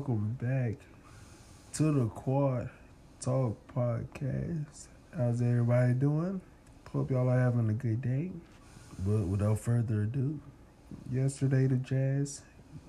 Welcome 0.00 0.38
back 0.40 0.76
to 1.74 1.92
the 1.92 2.06
Quad 2.06 2.70
Talk 3.20 3.54
Podcast. 3.76 4.86
How's 5.14 5.42
everybody 5.42 5.92
doing? 5.92 6.40
Hope 6.90 7.10
y'all 7.10 7.28
are 7.28 7.38
having 7.38 7.68
a 7.68 7.74
good 7.74 8.00
day. 8.00 8.30
But 9.00 9.26
without 9.26 9.58
further 9.58 10.04
ado, 10.04 10.40
yesterday 11.12 11.66
the 11.66 11.76
Jazz 11.76 12.40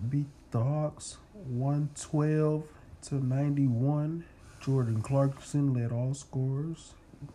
beat 0.10 0.28
the 0.52 0.63
Hawks 0.63 1.18
112 1.50 2.63
to 3.10 3.16
91. 3.16 4.24
Jordan 4.62 5.02
Clarkson 5.02 5.74
led 5.74 5.92
all 5.92 6.14
scorers 6.14 6.94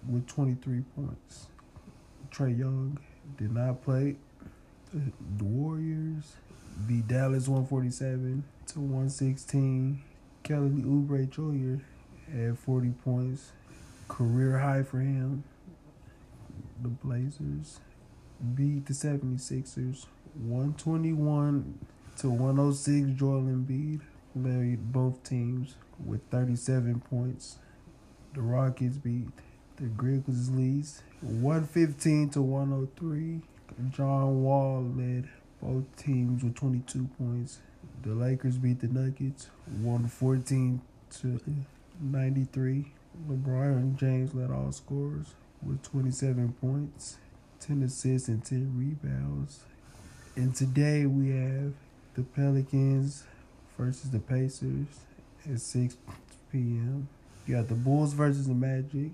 with 0.09 0.27
23 0.27 0.85
points. 0.97 1.49
Trae 2.31 2.59
Young 2.59 2.99
did 3.37 3.53
not 3.53 3.83
play. 3.83 4.17
The 4.95 5.45
Warriors 5.45 6.37
beat 6.87 7.09
Dallas 7.09 7.49
147 7.49 8.45
to 8.69 8.81
116. 8.81 10.03
Kelly 10.43 10.83
Oubre 10.83 11.29
Jr. 11.29 11.83
had 12.30 12.59
40 12.59 12.91
points, 13.05 13.53
career 14.09 14.59
high 14.59 14.83
for 14.83 15.01
him. 15.01 15.45
The 16.83 16.89
Blazers 16.89 17.81
beat 18.55 18.87
the 18.87 18.93
76ers 18.93 20.07
121 20.34 21.79
to 22.19 22.31
106. 22.31 23.19
Joel 23.19 23.43
Embiid 23.43 24.01
led 24.34 24.93
both 24.93 25.23
teams 25.25 25.77
with 26.05 26.20
37 26.31 27.01
points. 27.01 27.59
The 28.34 28.43
Rockets 28.43 28.98
beat 28.98 29.29
the 29.77 29.87
Grizzlies 29.87 31.03
115 31.23 32.31
to 32.31 32.43
103. 32.43 33.41
John 33.91 34.43
Wall 34.43 34.83
led 34.95 35.29
both 35.62 35.84
teams 35.96 36.42
with 36.42 36.55
22 36.55 37.09
points. 37.19 37.60
The 38.02 38.14
Lakers 38.14 38.59
beat 38.59 38.80
the 38.80 38.88
Nuggets 38.88 39.48
114 39.80 40.80
to 41.20 41.41
93. 42.00 42.92
LeBron 43.28 43.97
James 43.97 44.34
led 44.34 44.50
all 44.50 44.70
scorers 44.72 45.34
with 45.62 45.83
27 45.83 46.53
points, 46.61 47.19
10 47.61 47.83
assists, 47.83 48.28
and 48.28 48.44
10 48.44 48.72
rebounds. 48.77 49.61
And 50.36 50.55
today 50.55 51.06
we 51.06 51.31
have 51.31 51.72
the 52.14 52.22
Pelicans 52.22 53.25
versus 53.78 54.11
the 54.11 54.19
Pacers 54.19 54.86
at 55.50 55.61
6 55.61 55.97
p.m. 56.53 57.09
You 57.47 57.56
got 57.56 57.69
the 57.69 57.75
Bulls 57.75 58.12
versus 58.12 58.47
the 58.47 58.55
Magic 58.55 59.11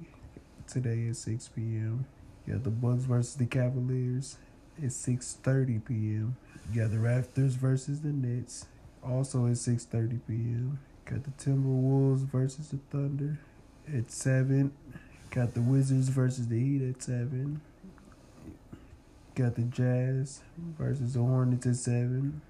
today 0.67 1.09
at 1.09 1.17
6 1.17 1.49
p.m. 1.49 2.05
You 2.47 2.55
got 2.55 2.65
the 2.65 2.71
Bucks 2.71 3.05
versus 3.05 3.35
the 3.35 3.47
Cavaliers 3.47 4.37
at 4.83 4.89
6.30 4.89 5.85
p.m. 5.85 6.37
You 6.73 6.81
got 6.81 6.91
the 6.91 6.97
Raptors 6.97 7.53
versus 7.53 8.01
the 8.01 8.09
Nets 8.09 8.67
also 9.03 9.47
at 9.47 9.53
6.30 9.53 10.21
p.m. 10.27 10.79
Got 11.05 11.25
the 11.25 11.31
Timberwolves 11.31 12.21
versus 12.21 12.69
the 12.69 12.79
Thunder 12.91 13.39
at 13.93 14.11
7. 14.11 14.73
Got 15.31 15.55
the 15.55 15.61
Wizards 15.61 16.09
versus 16.09 16.49
the 16.49 16.59
Heat 16.59 16.83
at 16.89 17.03
7. 17.03 17.61
Got 19.35 19.55
the 19.57 19.63
Jazz 19.63 20.41
versus 20.79 21.15
the 21.15 21.21
Hornets 21.21 21.67
at 21.67 21.77
7. 21.77 22.41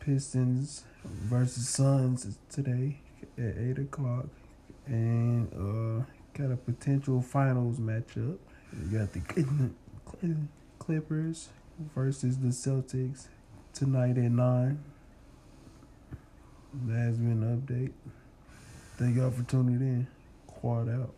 Pistons 0.00 0.84
versus 1.04 1.68
Suns 1.68 2.38
today 2.50 2.98
at 3.36 3.56
8 3.58 3.78
o'clock. 3.78 4.26
And 4.86 5.48
uh, 5.52 6.04
got 6.34 6.52
a 6.52 6.56
potential 6.56 7.20
finals 7.20 7.78
matchup. 7.78 8.38
You 8.90 8.98
got 8.98 9.12
the 9.12 9.20
Clippers 10.78 11.48
versus 11.94 12.38
the 12.38 12.48
Celtics 12.48 13.26
tonight 13.72 14.18
at 14.18 14.30
9. 14.30 14.84
That 16.86 16.98
has 16.98 17.16
been 17.18 17.42
an 17.42 17.60
update. 17.60 17.92
Thank 18.96 19.16
y'all 19.16 19.30
for 19.30 19.42
tuning 19.44 19.80
in. 19.80 20.06
Quad 20.46 20.88
out. 20.88 21.14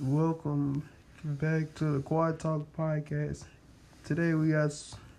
Welcome 0.00 0.86
back 1.24 1.74
to 1.76 1.92
the 1.92 2.00
Quad 2.00 2.38
Talk 2.38 2.66
Podcast. 2.76 3.44
Today 4.04 4.34
we 4.34 4.50
got 4.50 4.70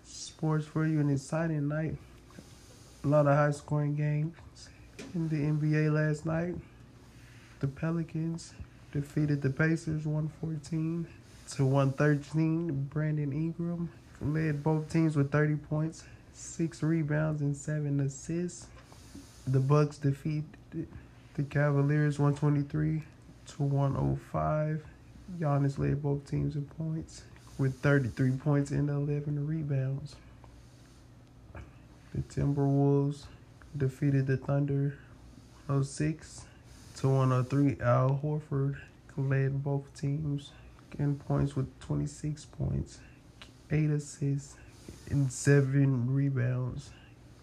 sports 0.04 0.66
for 0.66 0.86
you, 0.86 1.00
an 1.00 1.10
exciting 1.10 1.66
night. 1.66 1.96
A 3.04 3.08
lot 3.08 3.26
of 3.26 3.34
high 3.34 3.50
scoring 3.50 3.94
games 3.94 4.34
in 5.14 5.28
the 5.28 5.36
NBA 5.36 5.92
last 5.92 6.24
night. 6.24 6.54
The 7.60 7.66
Pelicans 7.66 8.54
defeated 9.00 9.40
the 9.40 9.50
Pacers 9.50 10.06
114 10.06 11.06
to 11.50 11.64
113. 11.64 12.88
Brandon 12.90 13.32
Ingram 13.32 13.88
led 14.20 14.60
both 14.64 14.90
teams 14.90 15.14
with 15.14 15.30
30 15.30 15.54
points, 15.54 16.02
6 16.32 16.82
rebounds 16.82 17.40
and 17.40 17.56
7 17.56 18.00
assists. 18.00 18.66
The 19.46 19.60
Bucks 19.60 19.98
defeated 19.98 20.48
the 21.34 21.42
Cavaliers 21.44 22.18
123 22.18 23.04
to 23.46 23.62
105. 23.62 24.84
Giannis 25.38 25.78
led 25.78 26.02
both 26.02 26.28
teams 26.28 26.56
in 26.56 26.64
points 26.64 27.22
with 27.56 27.78
33 27.80 28.32
points 28.32 28.72
and 28.72 28.90
11 28.90 29.46
rebounds. 29.46 30.16
The 32.14 32.22
Timberwolves 32.22 33.26
defeated 33.76 34.26
the 34.26 34.38
Thunder 34.38 34.98
106 35.66 36.47
203 36.98 37.76
Al 37.80 38.20
Horford 38.24 38.76
led 39.16 39.62
both 39.62 39.84
teams 39.94 40.50
in 40.98 41.14
points 41.14 41.54
with 41.54 41.66
26 41.78 42.46
points, 42.46 42.98
8 43.70 43.90
assists, 43.90 44.56
and 45.08 45.30
7 45.32 46.12
rebounds. 46.12 46.90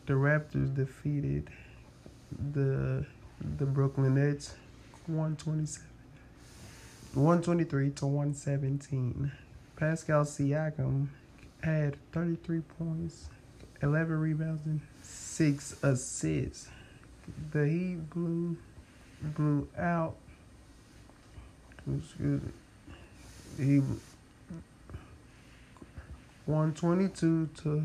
The 0.08 0.14
Raptors 0.14 0.76
defeated 0.76 1.50
the 2.52 3.06
the 3.58 3.66
Brooklyn 3.66 4.16
Nets 4.16 4.56
127 5.08 5.88
123 7.14 7.92
to 7.92 8.08
117. 8.08 9.32
Pascal 9.78 10.26
Siakam 10.26 11.08
had 11.64 11.96
33 12.12 12.60
points, 12.78 13.30
11 13.82 14.20
rebounds 14.20 14.66
and 14.66 14.82
6 15.02 15.76
assists. 15.82 16.68
The 17.52 17.68
Heat 17.68 18.10
blew 18.10 18.58
blew 19.22 19.68
out 19.78 20.16
excuse 21.88 22.42
me 22.42 22.52
he 23.58 23.82
122 26.46 27.50
to 27.64 27.84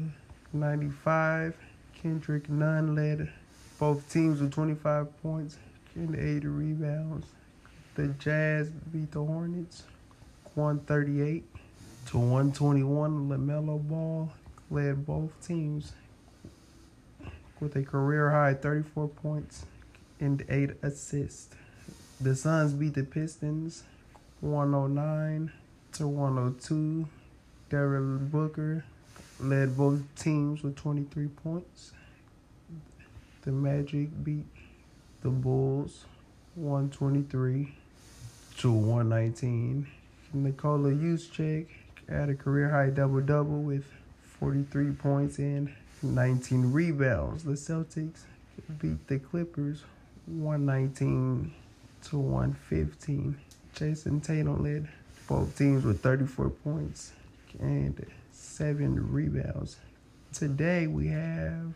95. 0.53 1.55
Kendrick 1.95 2.49
Nunn 2.51 2.95
led 2.95 3.31
both 3.79 4.11
teams 4.13 4.41
with 4.41 4.53
25 4.53 5.23
points 5.23 5.57
and 5.95 6.15
8 6.15 6.45
rebounds. 6.45 7.27
The 7.95 8.09
Jazz 8.19 8.69
beat 8.93 9.13
the 9.13 9.25
Hornets 9.25 9.85
138 10.55 11.45
to 12.07 12.19
121. 12.19 13.29
LaMelo 13.29 13.89
Ball 13.89 14.31
led 14.71 15.07
both 15.07 15.31
teams 15.47 15.93
with 17.61 17.77
a 17.77 17.83
career 17.83 18.31
high 18.31 18.55
34 18.55 19.09
points 19.09 19.65
and 20.21 20.45
8 20.49 20.71
assists. 20.83 21.49
The 22.21 22.37
Suns 22.37 22.75
beat 22.75 22.95
the 22.95 23.05
Pistons 23.05 23.83
109 24.41 25.51
to 25.93 26.07
102. 26.07 27.09
Devin 27.71 28.29
Booker 28.29 28.85
led 29.41 29.77
both 29.77 30.03
teams 30.17 30.63
with 30.63 30.77
23 30.77 31.29
points. 31.29 31.93
The 33.43 33.53
Magic 33.53 34.09
beat 34.23 34.45
the 35.23 35.31
Bulls 35.31 36.05
123 36.55 37.75
to 38.59 38.73
119. 38.73 39.87
Nikola 40.33 40.91
Jokic 40.91 41.67
had 42.09 42.29
a 42.29 42.35
career 42.35 42.69
high 42.69 42.91
double 42.91 43.21
double 43.21 43.63
with 43.63 43.85
43 44.39 44.93
points 44.93 45.39
and 45.39 45.73
19 46.03 46.73
rebounds. 46.73 47.45
The 47.45 47.53
Celtics 47.53 48.21
beat 48.81 49.07
the 49.07 49.19
Clippers 49.19 49.85
119 50.31 51.53
to 52.05 52.19
115. 52.19 53.37
Jayson 53.75 54.21
Tatum 54.21 54.63
led 54.63 54.89
both 55.29 55.57
teams 55.57 55.85
with 55.85 56.01
34 56.03 56.51
points 56.51 57.13
and 57.59 58.07
seven 58.33 59.13
rebounds. 59.13 59.77
Today 60.33 60.87
we 60.87 61.09
have 61.09 61.75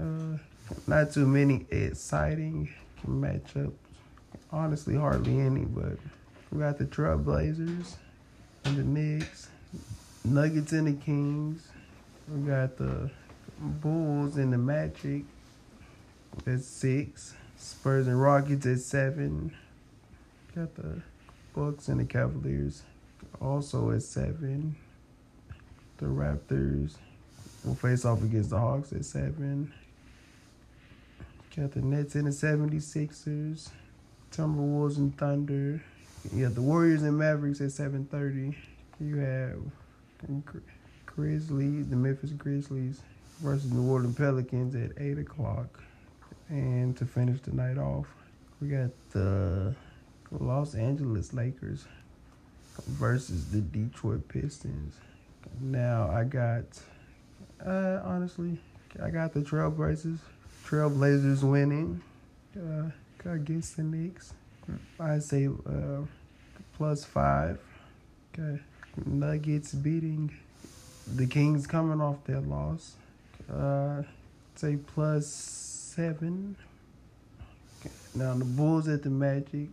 uh, 0.00 0.38
not 0.86 1.12
too 1.12 1.26
many 1.26 1.66
exciting 1.70 2.68
matchups. 3.06 3.72
Honestly, 4.52 4.96
hardly 4.96 5.38
any, 5.38 5.64
but 5.64 5.96
we 6.50 6.60
got 6.60 6.78
the 6.78 6.84
Trailblazers 6.84 7.96
and 8.64 8.76
the 8.76 8.82
Knicks, 8.82 9.48
Nuggets 10.24 10.72
and 10.72 10.86
the 10.86 11.04
Kings. 11.04 11.68
We 12.28 12.48
got 12.48 12.76
the 12.76 13.10
Bulls 13.58 14.36
and 14.36 14.52
the 14.52 14.58
Magic 14.58 15.24
That's 16.44 16.66
six, 16.66 17.34
Spurs 17.60 18.06
and 18.06 18.20
Rockets 18.20 18.66
at 18.66 18.80
seven. 18.80 19.52
Got 20.54 20.74
the 20.74 21.02
Bucks 21.54 21.88
and 21.88 22.00
the 22.00 22.04
Cavaliers 22.04 22.82
also 23.40 23.90
at 23.90 24.02
seven. 24.02 24.74
The 25.98 26.06
Raptors 26.06 26.96
We'll 27.64 27.74
face 27.74 28.04
off 28.06 28.22
against 28.22 28.50
the 28.50 28.58
Hawks 28.58 28.92
at 28.92 29.04
7. 29.04 29.70
Got 31.54 31.72
the 31.72 31.82
Nets 31.82 32.14
and 32.14 32.26
the 32.26 32.30
76ers. 32.30 33.68
Timberwolves 34.32 34.96
and 34.96 35.16
Thunder. 35.18 35.82
You 36.32 36.46
got 36.46 36.54
the 36.54 36.62
Warriors 36.62 37.02
and 37.02 37.18
Mavericks 37.18 37.60
at 37.60 37.68
7.30. 37.68 38.54
You 38.98 39.16
have 39.16 39.58
Grizzlies, 41.04 41.88
the 41.88 41.96
Memphis 41.96 42.30
Grizzlies 42.30 43.00
versus 43.40 43.68
the 43.68 43.76
New 43.76 43.90
Orleans 43.90 44.16
Pelicans 44.16 44.74
at 44.74 44.92
8 45.02 45.18
o'clock. 45.18 45.82
And 46.50 46.96
to 46.96 47.06
finish 47.06 47.40
the 47.42 47.52
night 47.52 47.78
off, 47.78 48.06
we 48.60 48.68
got 48.68 48.90
the 49.10 49.72
Los 50.32 50.74
Angeles 50.74 51.32
Lakers 51.32 51.86
versus 52.88 53.46
the 53.52 53.60
Detroit 53.60 54.26
Pistons. 54.26 54.94
Now 55.60 56.10
I 56.10 56.24
got, 56.24 56.64
uh, 57.64 58.00
honestly, 58.04 58.58
I 59.00 59.10
got 59.10 59.32
the 59.32 59.40
Trailblazers. 59.40 60.18
Trailblazers 60.66 61.42
winning 61.44 62.00
uh, 62.56 62.90
against 63.24 63.76
the 63.76 63.84
Knicks. 63.84 64.34
I 64.98 65.20
say 65.20 65.46
uh, 65.46 66.02
plus 66.76 67.04
five. 67.04 67.60
Okay. 68.34 68.60
Nuggets 69.06 69.72
beating 69.72 70.36
the 71.14 71.26
Kings 71.26 71.66
coming 71.66 72.00
off 72.00 72.24
their 72.24 72.40
loss. 72.40 72.96
Uh, 73.52 74.02
say 74.56 74.76
plus 74.76 75.69
seven. 75.90 76.56
Now 78.14 78.34
the 78.34 78.44
Bulls 78.44 78.86
at 78.86 79.02
the 79.02 79.10
Magic. 79.10 79.68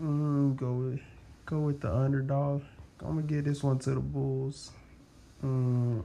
Mm, 0.00 0.56
go 0.56 0.72
with 0.72 1.00
go 1.46 1.60
with 1.60 1.80
the 1.80 1.94
underdog. 1.94 2.62
I'm 3.00 3.16
gonna 3.16 3.22
give 3.22 3.44
this 3.44 3.62
one 3.62 3.78
to 3.80 3.94
the 3.94 4.00
Bulls. 4.00 4.72
Mm, 5.42 6.02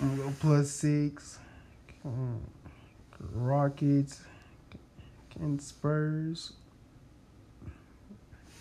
go 0.00 0.32
plus 0.40 0.70
six. 0.70 1.38
Mm, 2.06 2.38
Rockets 3.34 4.22
and 5.38 5.60
Spurs. 5.60 6.54
I 7.64 7.68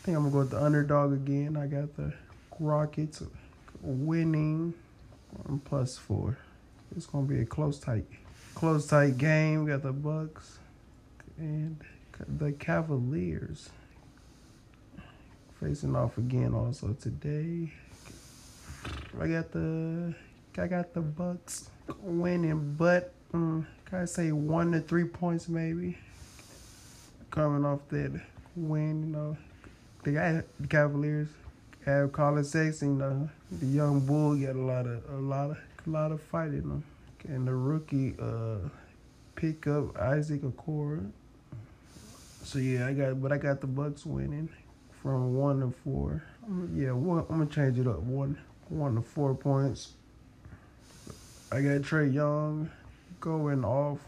think 0.04 0.18
I'm 0.18 0.24
gonna 0.24 0.34
go 0.34 0.40
with 0.40 0.52
the 0.52 0.62
underdog 0.62 1.14
again. 1.14 1.56
I 1.56 1.68
got 1.68 1.96
the 1.96 2.12
Rockets 2.60 3.24
winning 3.82 4.74
plus 5.64 5.98
four. 5.98 6.38
It's 6.96 7.06
gonna 7.06 7.26
be 7.26 7.40
a 7.40 7.46
close 7.46 7.80
tight, 7.80 8.06
close 8.56 8.88
tight 8.88 9.18
game. 9.18 9.64
We 9.64 9.72
got 9.72 9.84
the 9.84 9.92
Bucks 9.92 10.60
and 11.38 11.80
the 12.38 12.52
Cavaliers 12.54 13.70
facing 15.60 15.96
off 15.96 16.18
again 16.18 16.54
also 16.54 16.94
today. 16.94 17.72
I 19.20 19.28
got 19.28 19.52
the 19.52 20.14
I 20.58 20.68
got 20.68 20.94
the 20.94 21.02
Bucks 21.02 21.70
winning, 22.02 22.76
but 22.78 23.14
um, 23.34 23.68
can 23.86 24.00
I 24.00 24.06
say 24.06 24.32
one 24.32 24.72
to 24.72 24.80
three 24.82 25.06
points 25.06 25.48
maybe? 25.48 25.98
Coming 27.30 27.64
off 27.64 27.80
that 27.90 28.20
win, 28.56 29.04
you 29.04 29.10
know, 29.10 29.38
they 30.04 30.12
got 30.14 30.44
the 30.60 30.68
Cavaliers 30.68 31.30
have 31.86 32.12
Collin 32.12 32.44
Sexton, 32.44 32.98
the 32.98 33.30
the 33.60 33.66
young 33.66 34.00
bull 34.02 34.36
got 34.36 34.56
a 34.56 34.60
lot 34.60 34.86
of 34.86 35.04
a 35.12 35.18
lot 35.18 35.52
of 35.52 35.58
a 35.88 35.90
lot 35.90 36.12
of 36.12 36.22
fight 36.22 36.50
in 36.50 36.70
them, 36.70 36.84
and 37.28 37.48
the 37.48 37.54
rookie 37.54 38.16
uh 38.20 38.58
pick 39.36 39.68
up 39.68 39.98
Isaac 39.98 40.42
Okoro. 40.42 41.12
So 42.44 42.60
yeah, 42.60 42.88
I 42.88 42.94
got 42.94 43.22
but 43.22 43.32
I 43.32 43.38
got 43.38 43.62
the 43.62 43.68
Bucks 43.68 44.06
winning 44.06 44.50
from 45.02 45.36
one 45.36 45.60
to 45.62 45.74
four. 45.84 46.24
Yeah, 46.74 46.92
one, 46.92 47.20
I'm 47.30 47.40
gonna 47.40 47.46
change 47.48 47.80
it 47.80 47.88
up. 47.88 48.00
One, 48.00 48.38
one 48.70 48.96
to 48.96 49.02
four 49.02 49.34
points. 49.36 49.94
I 51.52 51.62
got 51.62 51.82
Trae 51.82 52.14
Young 52.14 52.70
going 53.20 53.66
off 53.66 54.00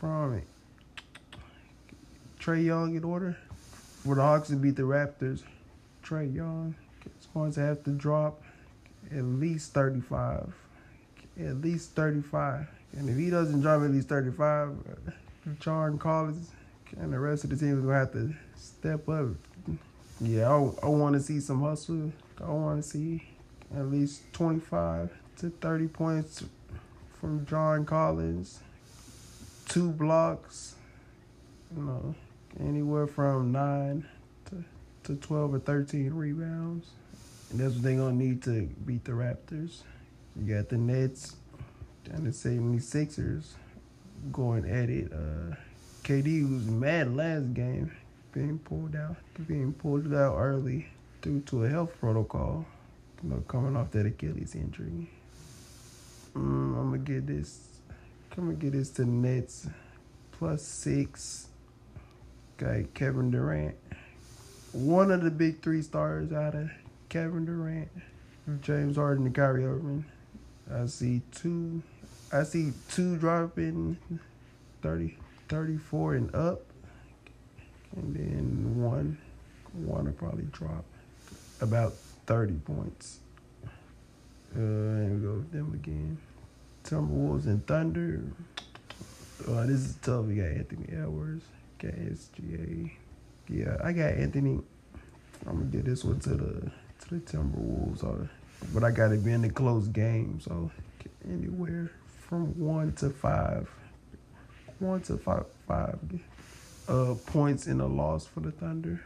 from 0.00 0.34
it. 0.34 0.46
Trae 2.40 2.64
Young 2.64 2.96
in 2.96 3.04
order 3.04 3.36
for 4.02 4.14
the 4.14 4.22
Hawks 4.22 4.48
to 4.48 4.56
beat 4.56 4.76
the 4.76 4.82
Raptors. 4.82 5.42
Trae 6.04 6.34
Young 6.34 6.74
is 7.06 7.26
going 7.32 7.52
to 7.52 7.60
have 7.60 7.84
to 7.84 7.90
drop 7.90 8.42
at 9.10 9.22
least 9.22 9.72
35. 9.72 10.52
At 11.38 11.60
least 11.60 11.90
35. 11.92 12.66
And 12.96 13.08
if 13.08 13.16
he 13.16 13.30
doesn't 13.30 13.60
drop 13.60 13.82
at 13.82 13.90
least 13.90 14.08
35, 14.08 14.68
uh, 14.68 15.10
John 15.60 15.98
Collins 15.98 16.50
and 17.00 17.12
the 17.12 17.18
rest 17.18 17.44
of 17.44 17.50
the 17.50 17.56
team 17.56 17.78
is 17.78 17.84
going 17.84 17.88
to 17.88 17.98
have 17.98 18.12
to 18.12 18.34
step 18.56 19.08
up. 19.08 19.28
Yeah, 20.20 20.48
I, 20.48 20.86
I 20.86 20.88
want 20.88 21.14
to 21.14 21.20
see 21.20 21.40
some 21.40 21.60
hustle. 21.60 22.12
I 22.40 22.50
want 22.50 22.82
to 22.82 22.88
see 22.88 23.22
at 23.76 23.90
least 23.90 24.32
25 24.32 25.10
to 25.38 25.50
30 25.50 25.88
points 25.88 26.44
from 27.20 27.44
John 27.46 27.84
Collins, 27.84 28.60
two 29.68 29.90
blocks, 29.90 30.76
you 31.76 31.82
know, 31.82 32.14
anywhere 32.60 33.06
from 33.06 33.50
nine 33.50 34.06
to, 34.46 34.64
to 35.04 35.16
12 35.16 35.54
or 35.54 35.58
13 35.58 36.12
rebounds. 36.12 36.88
And 37.50 37.60
that's 37.60 37.74
what 37.74 37.82
they're 37.82 37.96
going 37.96 38.18
to 38.18 38.24
need 38.24 38.42
to 38.44 38.62
beat 38.84 39.04
the 39.04 39.12
Raptors. 39.12 39.82
You 40.36 40.54
got 40.54 40.68
the 40.68 40.76
Nets 40.76 41.36
and 42.10 42.26
the 42.26 42.30
76ers 42.30 43.52
going 44.32 44.68
at 44.68 44.90
it. 44.90 45.12
Uh, 45.12 45.54
KD 46.02 46.42
was 46.52 46.66
mad 46.66 47.14
last 47.14 47.54
game, 47.54 47.92
being 48.32 48.58
pulled 48.58 48.96
out, 48.96 49.16
being 49.46 49.72
pulled 49.72 50.12
out 50.12 50.36
early 50.36 50.88
due 51.22 51.40
to 51.46 51.64
a 51.64 51.68
health 51.68 51.92
protocol. 52.00 52.66
You 53.22 53.30
know, 53.30 53.44
coming 53.48 53.76
off 53.76 53.90
that 53.92 54.06
Achilles 54.06 54.54
injury. 54.54 55.08
Mm, 56.34 56.78
I'm 56.78 56.90
gonna 56.90 56.98
get 56.98 57.26
this. 57.26 57.68
I'm 58.36 58.46
gonna 58.46 58.54
get 58.54 58.72
this 58.72 58.90
to 58.90 59.04
Nets 59.04 59.68
plus 60.32 60.62
six. 60.62 61.48
Got 62.56 62.92
Kevin 62.94 63.30
Durant. 63.30 63.76
One 64.72 65.10
of 65.12 65.22
the 65.22 65.30
big 65.30 65.62
three 65.62 65.82
stars 65.82 66.32
out 66.32 66.54
of 66.54 66.70
Kevin 67.08 67.44
Durant, 67.44 67.88
James 68.60 68.96
Harden, 68.96 69.26
and 69.26 69.34
Kyrie 69.34 69.64
Irving. 69.64 70.04
I 70.74 70.86
see 70.86 71.22
two. 71.30 71.82
I 72.32 72.42
see 72.42 72.72
two 72.90 73.16
dropping 73.16 73.96
30, 74.82 75.16
34 75.48 76.14
and 76.14 76.34
up, 76.34 76.62
and 77.94 78.14
then 78.14 78.82
one, 78.82 79.18
one 79.72 80.06
will 80.06 80.12
probably 80.12 80.46
drop 80.50 80.84
about 81.60 81.92
30 82.26 82.54
points. 82.54 83.20
Uh, 84.56 84.58
and 84.58 85.20
we 85.20 85.26
go 85.26 85.34
with 85.34 85.52
them 85.52 85.72
again. 85.74 86.18
Timberwolves 86.82 87.46
and 87.46 87.64
Thunder. 87.66 88.22
Oh, 89.46 89.66
this 89.66 89.80
is 89.80 89.96
tough. 89.96 90.26
We 90.26 90.36
got 90.36 90.46
Anthony 90.46 90.86
Edwards, 90.92 91.44
got 91.78 91.92
SGA. 91.92 92.90
Yeah, 93.48 93.76
I 93.82 93.92
got 93.92 94.14
Anthony. 94.14 94.60
I'm 95.46 95.58
gonna 95.58 95.64
get 95.66 95.84
this 95.84 96.02
one 96.04 96.18
to 96.20 96.30
the 96.30 96.70
to 97.06 97.10
the 97.10 97.20
Timberwolves. 97.20 98.02
Uh, 98.02 98.26
but 98.72 98.84
I 98.84 98.90
got 98.90 99.08
to 99.08 99.16
be 99.16 99.32
in 99.32 99.42
the 99.42 99.50
close 99.50 99.88
game, 99.88 100.40
so 100.40 100.70
anywhere 101.28 101.90
from 102.28 102.58
one 102.58 102.92
to 102.94 103.10
five, 103.10 103.68
one 104.78 105.00
to 105.02 105.16
five, 105.16 105.46
five 105.66 105.98
uh, 106.88 107.14
points 107.26 107.66
in 107.66 107.80
a 107.80 107.86
loss 107.86 108.26
for 108.26 108.40
the 108.40 108.50
Thunder. 108.52 109.04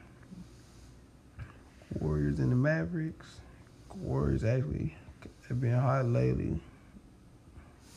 Warriors 2.01 2.39
and 2.39 2.53
the 2.53 2.57
Mavericks. 2.57 3.27
Warriors 3.97 4.45
actually 4.45 4.95
have 5.49 5.61
been 5.61 5.79
hot 5.79 6.07
lately. 6.07 6.61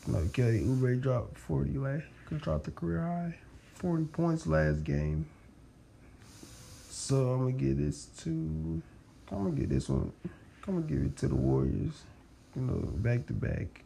You 0.07 0.13
know, 0.13 0.27
Kelly 0.33 0.61
Oubre 0.61 0.99
dropped 0.99 1.37
40 1.37 1.77
last, 1.77 2.05
dropped 2.39 2.63
the 2.63 2.71
career 2.71 3.01
high, 3.01 3.35
40 3.75 4.05
points 4.05 4.47
last 4.47 4.83
game. 4.83 5.27
So 6.89 7.31
I'm 7.31 7.39
gonna 7.39 7.51
get 7.51 7.77
this 7.77 8.05
to, 8.23 8.29
I'm 9.31 9.43
gonna 9.43 9.51
get 9.51 9.69
this 9.69 9.89
one, 9.89 10.11
I'm 10.67 10.75
gonna 10.75 10.87
give 10.87 11.01
it 11.03 11.17
to 11.17 11.27
the 11.27 11.35
Warriors. 11.35 12.03
You 12.55 12.61
know, 12.61 12.87
back 12.97 13.25
to 13.27 13.33
back. 13.33 13.83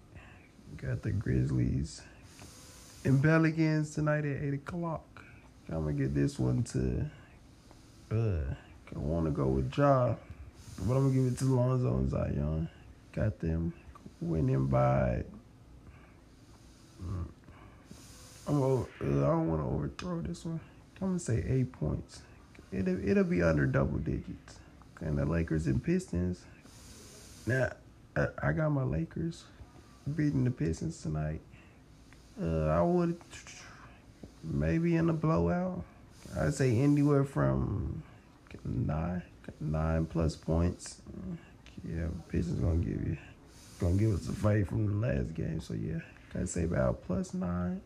Got 0.78 1.04
the 1.04 1.12
Grizzlies 1.12 2.02
and 3.06 3.22
Pelicans 3.22 3.94
tonight 3.94 4.26
at 4.26 4.44
eight 4.44 4.56
o'clock. 4.56 5.24
I'm 5.70 5.86
gonna 5.86 5.94
get 5.94 6.14
this 6.14 6.38
one 6.38 6.64
to. 6.64 7.06
Uh, 8.12 8.54
I 8.96 9.00
want 9.00 9.26
to 9.26 9.32
go 9.32 9.48
with 9.48 9.76
Ja, 9.78 10.16
but 10.80 10.96
I'm 10.96 11.04
gonna 11.04 11.14
give 11.14 11.34
it 11.34 11.38
to 11.40 11.46
Lonzo 11.46 11.98
and 11.98 12.10
Zion. 12.10 12.70
Got 13.14 13.40
them 13.40 13.74
winning 14.20 14.68
by. 14.68 15.24
Mm, 17.02 17.28
I'm 18.48 18.62
over, 18.62 18.88
uh, 19.02 19.06
I 19.06 19.32
don't 19.32 19.48
want 19.48 19.62
to 19.62 19.68
overthrow 19.68 20.22
this 20.22 20.44
one. 20.46 20.60
I'm 21.02 21.08
gonna 21.08 21.20
say 21.20 21.44
eight 21.48 21.72
points. 21.72 22.22
It'll 22.72 23.08
it'll 23.08 23.24
be 23.24 23.42
under 23.42 23.66
double 23.66 24.00
digits. 24.00 24.60
And 25.00 25.18
the 25.18 25.26
Lakers 25.26 25.68
and 25.68 25.84
Pistons. 25.84 26.44
Now, 27.48 27.72
I, 28.16 28.28
I 28.42 28.52
got 28.54 28.70
my 28.70 28.84
Lakers 28.84 29.44
beating 30.16 30.44
the 30.44 30.52
Pistons 30.52 31.02
tonight. 31.02 31.42
Uh, 32.42 32.68
I 32.68 32.82
would 32.82 33.18
maybe 34.44 34.96
in 34.96 35.10
a 35.10 35.14
blowout. 35.14 35.84
I'd 36.38 36.54
say 36.54 36.78
anywhere 36.80 37.24
from 37.24 38.02
nine, 38.64 39.22
nine 39.60 40.06
plus 40.06 40.36
points. 40.36 41.02
Yeah, 41.88 42.08
Pistons 42.30 42.60
gonna 42.60 42.78
give 42.78 43.08
you 43.08 43.18
gonna 43.80 43.96
give 43.96 44.14
us 44.14 44.28
a 44.28 44.34
fight 44.34 44.68
from 44.68 44.88
the 44.88 45.08
last 45.08 45.34
game. 45.36 45.62
So 45.62 45.76
yeah, 45.76 46.00
I'd 46.34 46.50
say 46.50 46.64
about 46.64 47.04
plus 47.06 47.34
nine. 47.34 47.80